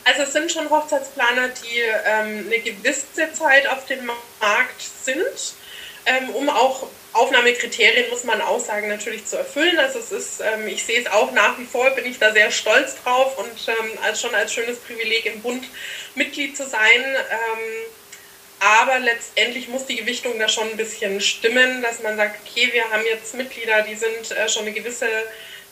Also 0.03 0.23
es 0.23 0.33
sind 0.33 0.51
schon 0.51 0.69
Hochzeitsplaner, 0.69 1.49
die 1.49 1.79
ähm, 2.05 2.45
eine 2.45 2.59
gewisse 2.59 3.31
Zeit 3.33 3.67
auf 3.67 3.85
dem 3.85 4.05
Markt 4.05 4.81
sind, 4.81 5.55
ähm, 6.05 6.29
um 6.29 6.49
auch 6.49 6.87
Aufnahmekriterien, 7.11 8.09
muss 8.09 8.23
man 8.23 8.41
auch 8.41 8.59
sagen, 8.59 8.87
natürlich 8.87 9.25
zu 9.25 9.37
erfüllen. 9.37 9.77
Also 9.79 9.99
es 9.99 10.11
ist, 10.11 10.41
ähm, 10.41 10.67
ich 10.67 10.85
sehe 10.85 11.01
es 11.01 11.07
auch 11.07 11.31
nach 11.31 11.57
wie 11.59 11.65
vor, 11.65 11.89
bin 11.91 12.05
ich 12.05 12.19
da 12.19 12.31
sehr 12.31 12.51
stolz 12.51 12.95
drauf 13.03 13.37
und 13.37 13.67
ähm, 13.67 13.97
als 14.03 14.21
schon 14.21 14.33
als 14.35 14.53
schönes 14.53 14.77
Privileg 14.79 15.25
im 15.25 15.41
Bund 15.41 15.65
Mitglied 16.15 16.55
zu 16.55 16.65
sein 16.65 17.01
ähm, 17.03 17.59
aber 18.59 18.99
letztendlich 18.99 19.67
muss 19.67 19.85
die 19.85 19.97
Gewichtung 19.97 20.37
da 20.39 20.47
schon 20.47 20.69
ein 20.69 20.77
bisschen 20.77 21.21
stimmen, 21.21 21.81
dass 21.81 22.01
man 22.01 22.17
sagt, 22.17 22.39
okay, 22.41 22.69
wir 22.71 22.89
haben 22.89 23.03
jetzt 23.05 23.35
Mitglieder, 23.35 23.83
die 23.83 23.95
sind 23.95 24.31
äh, 24.31 24.49
schon 24.49 24.63
eine 24.63 24.73
gewisse 24.73 25.07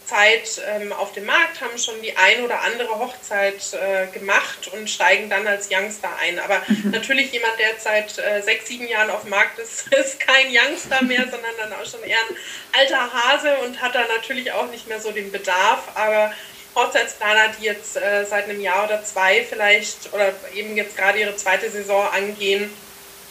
Zeit 0.05 0.61
ähm, 0.67 0.93
auf 0.93 1.13
dem 1.13 1.25
Markt, 1.25 1.61
haben 1.61 1.77
schon 1.77 1.99
die 2.01 2.15
ein 2.15 2.43
oder 2.43 2.61
andere 2.61 2.99
Hochzeit 2.99 3.73
äh, 3.73 4.07
gemacht 4.07 4.67
und 4.73 4.89
steigen 4.89 5.29
dann 5.29 5.47
als 5.47 5.69
Youngster 5.71 6.09
ein. 6.21 6.39
Aber 6.39 6.61
mhm. 6.67 6.91
natürlich 6.91 7.31
jemand, 7.31 7.57
der 7.59 7.69
seit 7.79 8.17
äh, 8.19 8.41
sechs, 8.41 8.67
sieben 8.67 8.87
Jahren 8.87 9.09
auf 9.09 9.21
dem 9.21 9.31
Markt 9.31 9.57
ist, 9.59 9.87
ist 9.93 10.19
kein 10.19 10.47
Youngster 10.49 11.01
mehr, 11.03 11.21
sondern 11.31 11.51
dann 11.59 11.73
auch 11.73 11.85
schon 11.89 12.03
eher 12.03 12.17
ein 12.19 12.79
alter 12.79 13.11
Hase 13.13 13.57
und 13.65 13.81
hat 13.81 13.95
da 13.95 14.05
natürlich 14.15 14.51
auch 14.51 14.69
nicht 14.69 14.87
mehr 14.87 14.99
so 14.99 15.11
den 15.11 15.31
Bedarf. 15.31 15.89
Aber 15.95 16.31
Hochzeitsplaner, 16.75 17.53
die 17.59 17.65
jetzt 17.65 17.97
äh, 17.97 18.25
seit 18.25 18.49
einem 18.49 18.61
Jahr 18.61 18.85
oder 18.85 19.03
zwei 19.03 19.43
vielleicht 19.43 20.13
oder 20.13 20.33
eben 20.53 20.75
jetzt 20.75 20.97
gerade 20.97 21.19
ihre 21.19 21.35
zweite 21.35 21.69
Saison 21.69 22.07
angehen 22.09 22.69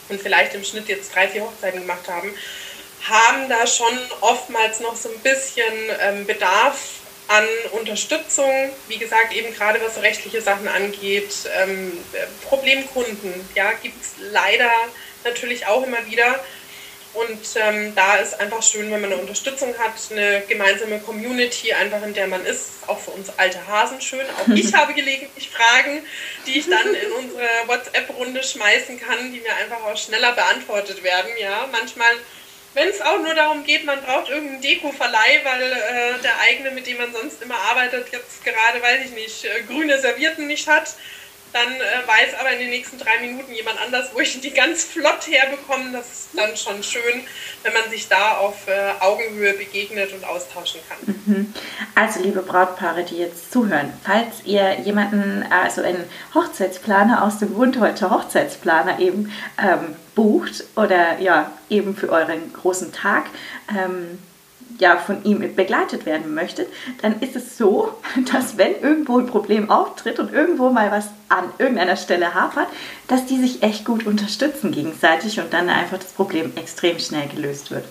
und 0.09 0.21
vielleicht 0.21 0.55
im 0.55 0.63
Schnitt 0.63 0.87
jetzt 0.87 1.13
drei, 1.13 1.27
vier 1.27 1.43
Hochzeiten 1.43 1.81
gemacht 1.81 2.07
haben, 2.07 2.33
haben 3.07 3.49
da 3.49 3.67
schon 3.67 3.97
oftmals 4.21 4.79
noch 4.79 4.95
so 4.95 5.09
ein 5.09 5.19
bisschen 5.19 5.73
ähm, 6.01 6.25
Bedarf 6.25 6.79
an 7.27 7.45
Unterstützung. 7.71 8.71
Wie 8.87 8.97
gesagt, 8.97 9.33
eben 9.33 9.53
gerade 9.53 9.79
was 9.81 10.01
rechtliche 10.01 10.41
Sachen 10.41 10.67
angeht, 10.67 11.33
ähm, 11.57 11.91
Problemkunden, 12.47 13.33
ja, 13.55 13.73
gibt 13.73 14.01
es 14.01 14.13
leider 14.31 14.71
natürlich 15.23 15.65
auch 15.67 15.83
immer 15.83 16.05
wieder. 16.07 16.39
Und 17.15 17.39
ähm, 17.55 17.95
da 17.95 18.17
ist 18.17 18.39
einfach 18.39 18.61
schön, 18.61 18.91
wenn 18.91 18.99
man 18.99 19.11
eine 19.11 19.21
Unterstützung 19.21 19.73
hat, 19.77 19.93
eine 20.11 20.43
gemeinsame 20.47 20.99
Community, 20.99 21.71
einfach 21.71 22.03
in 22.03 22.13
der 22.13 22.27
man 22.27 22.45
ist. 22.45 22.71
Auch 22.87 22.99
für 22.99 23.11
uns 23.11 23.29
alte 23.37 23.65
Hasen 23.67 24.01
schön. 24.01 24.25
Auch 24.37 24.53
ich 24.53 24.73
habe 24.75 24.93
gelegentlich 24.93 25.49
Fragen, 25.49 26.05
die 26.45 26.59
ich 26.59 26.69
dann 26.69 26.93
in 26.93 27.11
unsere 27.13 27.47
WhatsApp-Runde 27.67 28.43
schmeißen 28.43 28.99
kann, 28.99 29.31
die 29.31 29.39
mir 29.39 29.55
einfach 29.55 29.81
auch 29.85 29.97
schneller 29.97 30.33
beantwortet 30.33 31.03
werden. 31.03 31.31
Ja, 31.39 31.69
manchmal, 31.71 32.11
wenn 32.73 32.89
es 32.89 33.01
auch 33.01 33.19
nur 33.19 33.33
darum 33.33 33.63
geht, 33.63 33.85
man 33.85 34.01
braucht 34.01 34.29
irgendeinen 34.29 34.61
Deko-Verleih, 34.61 35.41
weil 35.45 35.71
äh, 35.71 36.21
der 36.21 36.37
eigene, 36.41 36.71
mit 36.71 36.85
dem 36.85 36.97
man 36.97 37.13
sonst 37.13 37.41
immer 37.41 37.57
arbeitet, 37.69 38.07
jetzt 38.11 38.43
gerade, 38.43 38.81
weiß 38.81 39.05
ich 39.05 39.11
nicht, 39.11 39.45
äh, 39.45 39.61
grüne 39.63 40.01
Servierten 40.01 40.47
nicht 40.47 40.67
hat 40.67 40.95
dann 41.55 41.73
äh, 41.73 42.05
weiß 42.05 42.37
aber 42.39 42.51
in 42.51 42.59
den 42.59 42.69
nächsten 42.69 42.97
drei 42.97 43.17
Minuten 43.21 43.53
jemand 43.53 43.81
anders, 43.81 44.09
wo 44.13 44.19
ich 44.19 44.39
die 44.41 44.51
ganz 44.51 44.83
flott 44.83 45.25
herbekomme. 45.25 45.93
Das 45.93 46.11
ist 46.11 46.29
dann 46.33 46.55
schon 46.57 46.83
schön, 46.83 47.23
wenn 47.63 47.73
man 47.73 47.89
sich 47.89 48.09
da 48.09 48.37
auf 48.39 48.67
äh, 48.67 48.91
Augenhöhe 48.99 49.53
begegnet 49.53 50.11
und 50.11 50.25
austauschen 50.25 50.81
kann. 50.89 51.15
Mhm. 51.25 51.53
Also 51.95 52.21
liebe 52.21 52.41
Brautpaare, 52.41 53.03
die 53.03 53.17
jetzt 53.17 53.53
zuhören, 53.53 53.93
falls 54.03 54.43
ihr 54.43 54.81
jemanden, 54.81 55.45
also 55.49 55.81
einen 55.81 56.03
Hochzeitsplaner 56.33 57.23
aus 57.23 57.39
dem 57.39 57.55
Wundholzer 57.55 58.09
Hochzeitsplaner 58.09 58.99
eben 58.99 59.31
ähm, 59.57 59.95
bucht 60.13 60.65
oder 60.75 61.19
ja 61.19 61.51
eben 61.69 61.95
für 61.95 62.09
euren 62.09 62.51
großen 62.51 62.91
Tag, 62.91 63.27
ähm, 63.69 64.19
ja, 64.79 64.97
von 64.97 65.23
ihm 65.23 65.55
begleitet 65.55 66.05
werden 66.05 66.33
möchtet, 66.33 66.71
dann 67.01 67.21
ist 67.21 67.35
es 67.35 67.57
so, 67.57 67.93
dass 68.31 68.57
wenn 68.57 68.81
irgendwo 68.81 69.19
ein 69.19 69.27
Problem 69.27 69.69
auftritt 69.69 70.19
und 70.19 70.33
irgendwo 70.33 70.69
mal 70.69 70.91
was 70.91 71.07
an 71.29 71.51
irgendeiner 71.57 71.97
Stelle 71.97 72.33
hapert, 72.33 72.67
dass 73.07 73.25
die 73.25 73.39
sich 73.39 73.63
echt 73.63 73.85
gut 73.85 74.05
unterstützen 74.05 74.71
gegenseitig 74.71 75.39
und 75.39 75.53
dann 75.53 75.69
einfach 75.69 75.97
das 75.97 76.11
Problem 76.11 76.53
extrem 76.57 76.99
schnell 76.99 77.27
gelöst 77.27 77.71
wird. 77.71 77.85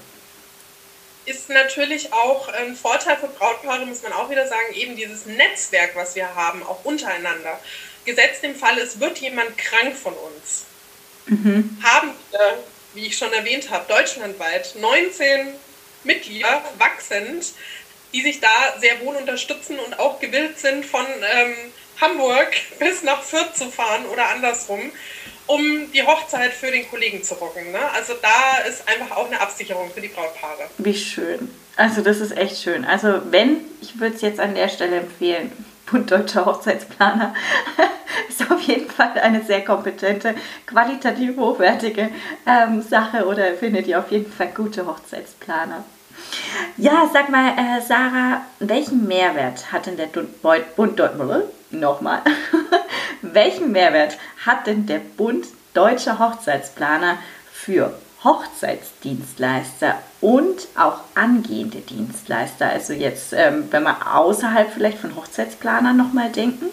Ist 1.26 1.48
natürlich 1.48 2.12
auch 2.12 2.48
ein 2.48 2.76
Vorteil 2.76 3.16
für 3.16 3.28
Brautpaare, 3.28 3.86
muss 3.86 4.02
man 4.02 4.12
auch 4.12 4.28
wieder 4.28 4.46
sagen, 4.46 4.74
eben 4.74 4.94
dieses 4.94 5.24
Netzwerk, 5.24 5.96
was 5.96 6.14
wir 6.14 6.34
haben, 6.34 6.62
auch 6.62 6.84
untereinander. 6.84 7.58
Gesetzt 8.04 8.44
im 8.44 8.54
Fall, 8.54 8.78
es 8.78 9.00
wird 9.00 9.18
jemand 9.18 9.56
krank 9.56 9.96
von 9.96 10.12
uns. 10.12 10.64
Mhm. 11.26 11.78
Haben 11.82 12.10
wir, 12.30 12.58
wie 12.92 13.06
ich 13.06 13.16
schon 13.16 13.32
erwähnt 13.32 13.70
habe, 13.70 13.86
deutschlandweit 13.88 14.74
19 14.78 15.54
Mitglieder 16.04 16.62
wachsend, 16.78 17.52
die 18.12 18.22
sich 18.22 18.40
da 18.40 18.48
sehr 18.78 19.00
wohl 19.00 19.16
unterstützen 19.16 19.78
und 19.78 19.98
auch 19.98 20.20
gewillt 20.20 20.58
sind, 20.58 20.86
von 20.86 21.04
ähm, 21.04 21.54
Hamburg 22.00 22.52
bis 22.78 23.02
nach 23.02 23.22
Fürth 23.22 23.56
zu 23.56 23.70
fahren 23.70 24.06
oder 24.06 24.28
andersrum, 24.30 24.80
um 25.46 25.92
die 25.92 26.02
Hochzeit 26.02 26.52
für 26.52 26.70
den 26.70 26.88
Kollegen 26.88 27.22
zu 27.22 27.34
rocken. 27.34 27.72
Ne? 27.72 27.90
Also 27.92 28.14
da 28.22 28.66
ist 28.68 28.88
einfach 28.88 29.16
auch 29.16 29.26
eine 29.26 29.40
Absicherung 29.40 29.90
für 29.92 30.00
die 30.00 30.08
Brautpaare. 30.08 30.70
Wie 30.78 30.96
schön. 30.96 31.50
Also 31.76 32.02
das 32.02 32.20
ist 32.20 32.36
echt 32.36 32.62
schön. 32.62 32.84
Also 32.84 33.20
wenn, 33.30 33.60
ich 33.80 33.98
würde 33.98 34.14
es 34.14 34.22
jetzt 34.22 34.40
an 34.40 34.54
der 34.54 34.68
Stelle 34.68 34.98
empfehlen, 35.00 35.52
Bund 35.90 36.10
Deutscher 36.10 36.46
Hochzeitsplaner, 36.46 37.34
ist 38.28 38.50
auf 38.50 38.60
jeden 38.62 38.90
Fall 38.90 39.18
eine 39.18 39.44
sehr 39.44 39.64
kompetente, 39.64 40.34
qualitativ 40.66 41.36
hochwertige 41.36 42.10
ähm, 42.46 42.80
Sache 42.80 43.26
oder 43.26 43.54
findet 43.54 43.86
ihr 43.86 43.98
auf 43.98 44.10
jeden 44.10 44.32
Fall 44.32 44.48
gute 44.48 44.86
Hochzeitsplaner. 44.86 45.84
Ja, 46.76 47.08
sag 47.12 47.30
mal, 47.30 47.52
äh, 47.56 47.80
Sarah, 47.80 48.42
welchen 48.58 49.06
Mehrwert 49.06 49.72
hat 49.72 49.86
denn 49.86 49.96
der 49.96 50.06
Bund 50.06 51.00
nochmal? 51.70 52.22
welchen 53.22 53.72
Mehrwert 53.72 54.18
hat 54.44 54.66
denn 54.66 54.86
der 54.86 54.98
Bund 54.98 55.46
Deutscher 55.72 56.18
Hochzeitsplaner 56.18 57.18
für 57.52 57.94
Hochzeitsdienstleister 58.22 59.98
und 60.20 60.68
auch 60.76 61.00
angehende 61.14 61.78
Dienstleister? 61.78 62.68
Also 62.70 62.92
jetzt, 62.92 63.32
ähm, 63.32 63.68
wenn 63.70 63.82
wir 63.82 64.14
außerhalb 64.14 64.72
vielleicht 64.72 64.98
von 64.98 65.16
Hochzeitsplanern 65.16 65.96
nochmal 65.96 66.30
denken. 66.30 66.66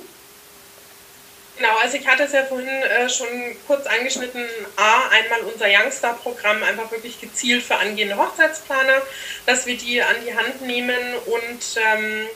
Genau, 1.61 1.77
also 1.77 1.95
ich 1.95 2.07
hatte 2.07 2.23
es 2.23 2.31
ja 2.31 2.43
vorhin 2.43 2.67
äh, 2.67 3.07
schon 3.07 3.27
kurz 3.67 3.85
angeschnitten. 3.85 4.43
A, 4.77 5.09
einmal 5.09 5.41
unser 5.41 5.67
Youngstar-Programm 5.67 6.63
einfach 6.63 6.91
wirklich 6.91 7.21
gezielt 7.21 7.61
für 7.61 7.75
angehende 7.75 8.17
Hochzeitsplaner, 8.17 8.99
dass 9.45 9.67
wir 9.67 9.77
die 9.77 10.01
an 10.01 10.15
die 10.25 10.35
Hand 10.35 10.63
nehmen 10.63 10.97
und 11.27 11.59
ähm, 11.75 12.27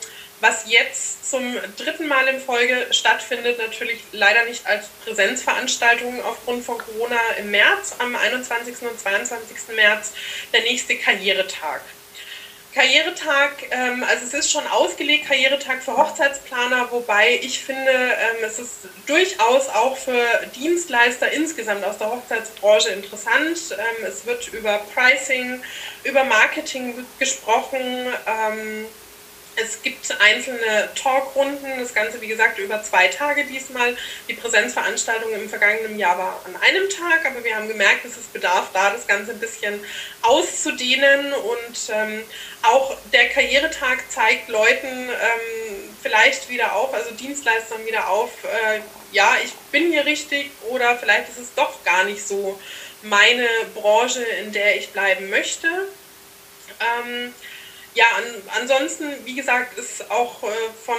was 0.41 0.69
jetzt 0.69 1.27
zum 1.27 1.57
dritten 1.75 2.07
Mal 2.07 2.27
in 2.27 2.39
Folge 2.39 2.85
stattfindet, 2.91 3.57
natürlich 3.57 3.99
leider 4.11 4.45
nicht 4.45 4.67
als 4.67 4.89
Präsenzveranstaltung 5.03 6.23
aufgrund 6.23 6.63
von 6.63 6.77
Corona 6.77 7.19
im 7.39 7.49
März, 7.49 7.95
am 7.97 8.15
21. 8.15 8.75
und 8.83 8.99
22. 8.99 9.75
März, 9.75 10.13
der 10.53 10.61
nächste 10.61 10.97
Karrieretag. 10.97 11.81
Karrieretag, 12.75 13.51
ähm, 13.71 14.03
also 14.03 14.25
es 14.25 14.33
ist 14.33 14.51
schon 14.51 14.67
ausgelegt, 14.67 15.27
Karrieretag 15.29 15.81
für 15.81 15.95
Hochzeitsplaner, 15.95 16.91
wobei 16.91 17.39
ich 17.41 17.63
finde, 17.63 17.89
ähm, 17.89 18.43
es 18.45 18.59
ist 18.59 18.89
durchaus 19.07 19.69
auch 19.69 19.95
für 19.95 20.45
Dienstleister 20.53 21.31
insgesamt 21.31 21.85
aus 21.85 21.97
der 21.97 22.11
Hochzeitsbranche 22.11 22.89
interessant. 22.89 23.57
Ähm, 23.71 24.05
es 24.05 24.25
wird 24.25 24.49
über 24.49 24.79
Pricing, 24.93 25.63
über 26.03 26.25
Marketing 26.25 27.05
gesprochen. 27.17 28.07
Ähm, 28.27 28.87
es 29.57 29.81
gibt 29.81 30.13
einzelne 30.19 30.89
Talkrunden, 30.95 31.79
das 31.79 31.93
Ganze 31.93 32.19
wie 32.21 32.27
gesagt 32.27 32.59
über 32.59 32.83
zwei 32.83 33.07
Tage 33.07 33.45
diesmal. 33.45 33.95
Die 34.27 34.33
Präsenzveranstaltung 34.33 35.31
im 35.33 35.49
vergangenen 35.49 35.97
Jahr 35.97 36.17
war 36.17 36.41
an 36.45 36.55
einem 36.61 36.89
Tag, 36.89 37.25
aber 37.25 37.43
wir 37.43 37.55
haben 37.55 37.67
gemerkt, 37.67 38.05
dass 38.05 38.17
es 38.17 38.25
bedarf, 38.27 38.69
da 38.73 38.91
das 38.91 39.07
Ganze 39.07 39.31
ein 39.31 39.39
bisschen 39.39 39.79
auszudehnen 40.21 41.33
und 41.33 41.89
ähm, 41.93 42.23
auch 42.63 42.97
der 43.13 43.29
Karrieretag 43.29 43.99
zeigt 44.09 44.49
Leuten 44.49 44.87
ähm, 44.87 45.95
vielleicht 46.01 46.49
wieder 46.49 46.75
auf, 46.75 46.93
also 46.93 47.11
Dienstleistern 47.11 47.85
wieder 47.85 48.09
auf, 48.09 48.31
äh, 48.43 48.79
ja, 49.11 49.37
ich 49.43 49.53
bin 49.71 49.91
hier 49.91 50.05
richtig 50.05 50.51
oder 50.69 50.97
vielleicht 50.97 51.29
ist 51.29 51.39
es 51.39 51.53
doch 51.53 51.83
gar 51.83 52.03
nicht 52.03 52.25
so 52.27 52.59
meine 53.03 53.47
Branche, 53.73 54.23
in 54.23 54.51
der 54.51 54.77
ich 54.77 54.89
bleiben 54.89 55.29
möchte. 55.29 55.67
Ähm, 56.79 57.33
ja, 57.95 58.05
an, 58.17 58.61
ansonsten, 58.61 59.05
wie 59.23 59.35
gesagt, 59.35 59.77
ist 59.77 60.11
auch 60.11 60.43
äh, 60.43 60.47
von 60.85 60.97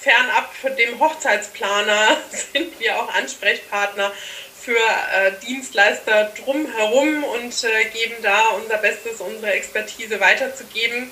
fernab 0.00 0.50
dem 0.78 0.98
Hochzeitsplaner 0.98 2.16
sind 2.52 2.78
wir 2.80 2.96
auch 2.96 3.12
Ansprechpartner 3.14 4.12
für 4.60 4.76
äh, 4.76 5.32
Dienstleister 5.44 6.32
drumherum 6.44 7.24
und 7.24 7.64
äh, 7.64 7.84
geben 7.92 8.14
da 8.22 8.50
unser 8.50 8.78
Bestes, 8.78 9.20
unsere 9.20 9.52
Expertise 9.52 10.20
weiterzugeben 10.20 11.10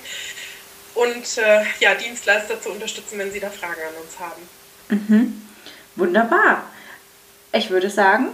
und 0.95 1.37
äh, 1.37 1.63
ja, 1.79 1.93
Dienstleister 1.95 2.61
zu 2.61 2.69
unterstützen, 2.69 3.19
wenn 3.19 3.31
sie 3.31 3.41
da 3.41 3.49
Fragen 3.49 3.81
an 3.81 4.01
uns 4.01 4.19
haben. 4.19 4.41
Mhm. 4.89 5.41
Wunderbar. 5.97 6.63
Ich 7.51 7.69
würde 7.69 7.89
sagen, 7.89 8.29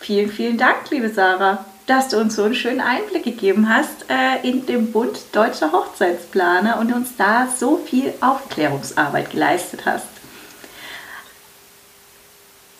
vielen, 0.00 0.32
vielen 0.32 0.56
Dank, 0.56 0.90
liebe 0.90 1.10
Sarah 1.10 1.66
dass 1.86 2.08
du 2.08 2.18
uns 2.18 2.36
so 2.36 2.44
einen 2.44 2.54
schönen 2.54 2.80
Einblick 2.80 3.24
gegeben 3.24 3.68
hast 3.68 4.06
äh, 4.08 4.46
in 4.46 4.66
den 4.66 4.92
Bund 4.92 5.18
Deutscher 5.32 5.72
Hochzeitsplaner 5.72 6.78
und 6.78 6.92
uns 6.92 7.16
da 7.16 7.48
so 7.58 7.78
viel 7.78 8.14
Aufklärungsarbeit 8.20 9.30
geleistet 9.30 9.84
hast. 9.84 10.06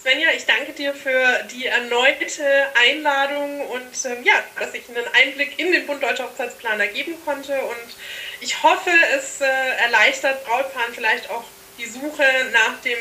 Svenja, 0.03 0.29
ich 0.37 0.45
danke 0.47 0.73
dir 0.73 0.95
für 0.95 1.45
die 1.53 1.67
erneute 1.67 2.43
Einladung 2.75 3.61
und 3.69 4.05
ähm, 4.05 4.25
ja, 4.25 4.35
dass 4.59 4.75
ich 4.75 4.83
einen 4.89 5.07
Einblick 5.15 5.59
in 5.61 5.71
den 5.71 5.87
Bund 5.87 6.03
Deutscher 6.03 6.25
Hochzeitsplaner 6.25 6.89
geben 6.89 7.15
konnte. 7.25 7.55
Und 7.61 7.97
ich 8.41 8.63
hoffe, 8.65 8.91
es 9.17 9.41
äh, 9.41 9.47
erleichtert 9.85 10.45
Brautpaaren 10.45 10.93
vielleicht 10.93 11.31
auch 11.31 11.45
die 11.79 11.87
Suche 11.87 12.25
nach 12.53 12.81
dem 12.83 12.99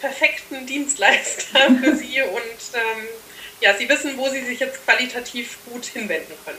perfekten 0.00 0.66
Dienstleister 0.66 1.60
für 1.82 1.94
sie 1.96 2.22
und 2.22 2.60
ähm, 2.74 3.06
ja, 3.60 3.74
sie 3.76 3.88
wissen, 3.88 4.16
wo 4.16 4.28
sie 4.28 4.44
sich 4.44 4.60
jetzt 4.60 4.84
qualitativ 4.84 5.58
gut 5.70 5.84
hinwenden 5.84 6.34
können. 6.44 6.58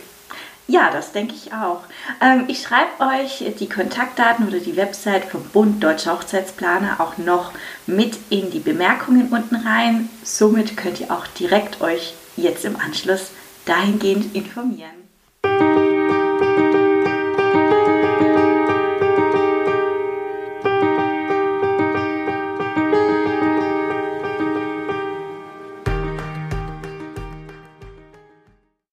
Ja, 0.68 0.90
das 0.90 1.12
denke 1.12 1.34
ich 1.36 1.52
auch. 1.52 1.82
Ähm, 2.22 2.46
ich 2.48 2.62
schreibe 2.62 2.92
euch 3.00 3.44
die 3.60 3.68
Kontaktdaten 3.68 4.48
oder 4.48 4.60
die 4.60 4.78
Website 4.78 5.26
vom 5.26 5.44
Bund 5.50 5.84
Deutscher 5.84 6.14
Hochzeitsplaner 6.14 7.02
auch 7.02 7.18
noch 7.18 7.52
mit 7.88 8.18
in 8.30 8.52
die 8.52 8.60
Bemerkungen 8.60 9.34
unten 9.34 9.56
rein. 9.56 10.10
Somit 10.24 10.78
könnt 10.78 11.02
ihr 11.02 11.12
auch 11.12 11.28
direkt 11.28 11.82
euch 11.82 12.14
jetzt 12.38 12.64
im 12.64 12.78
Anschluss 12.80 13.32
dahingehend 13.66 14.34
informieren. 14.34 15.01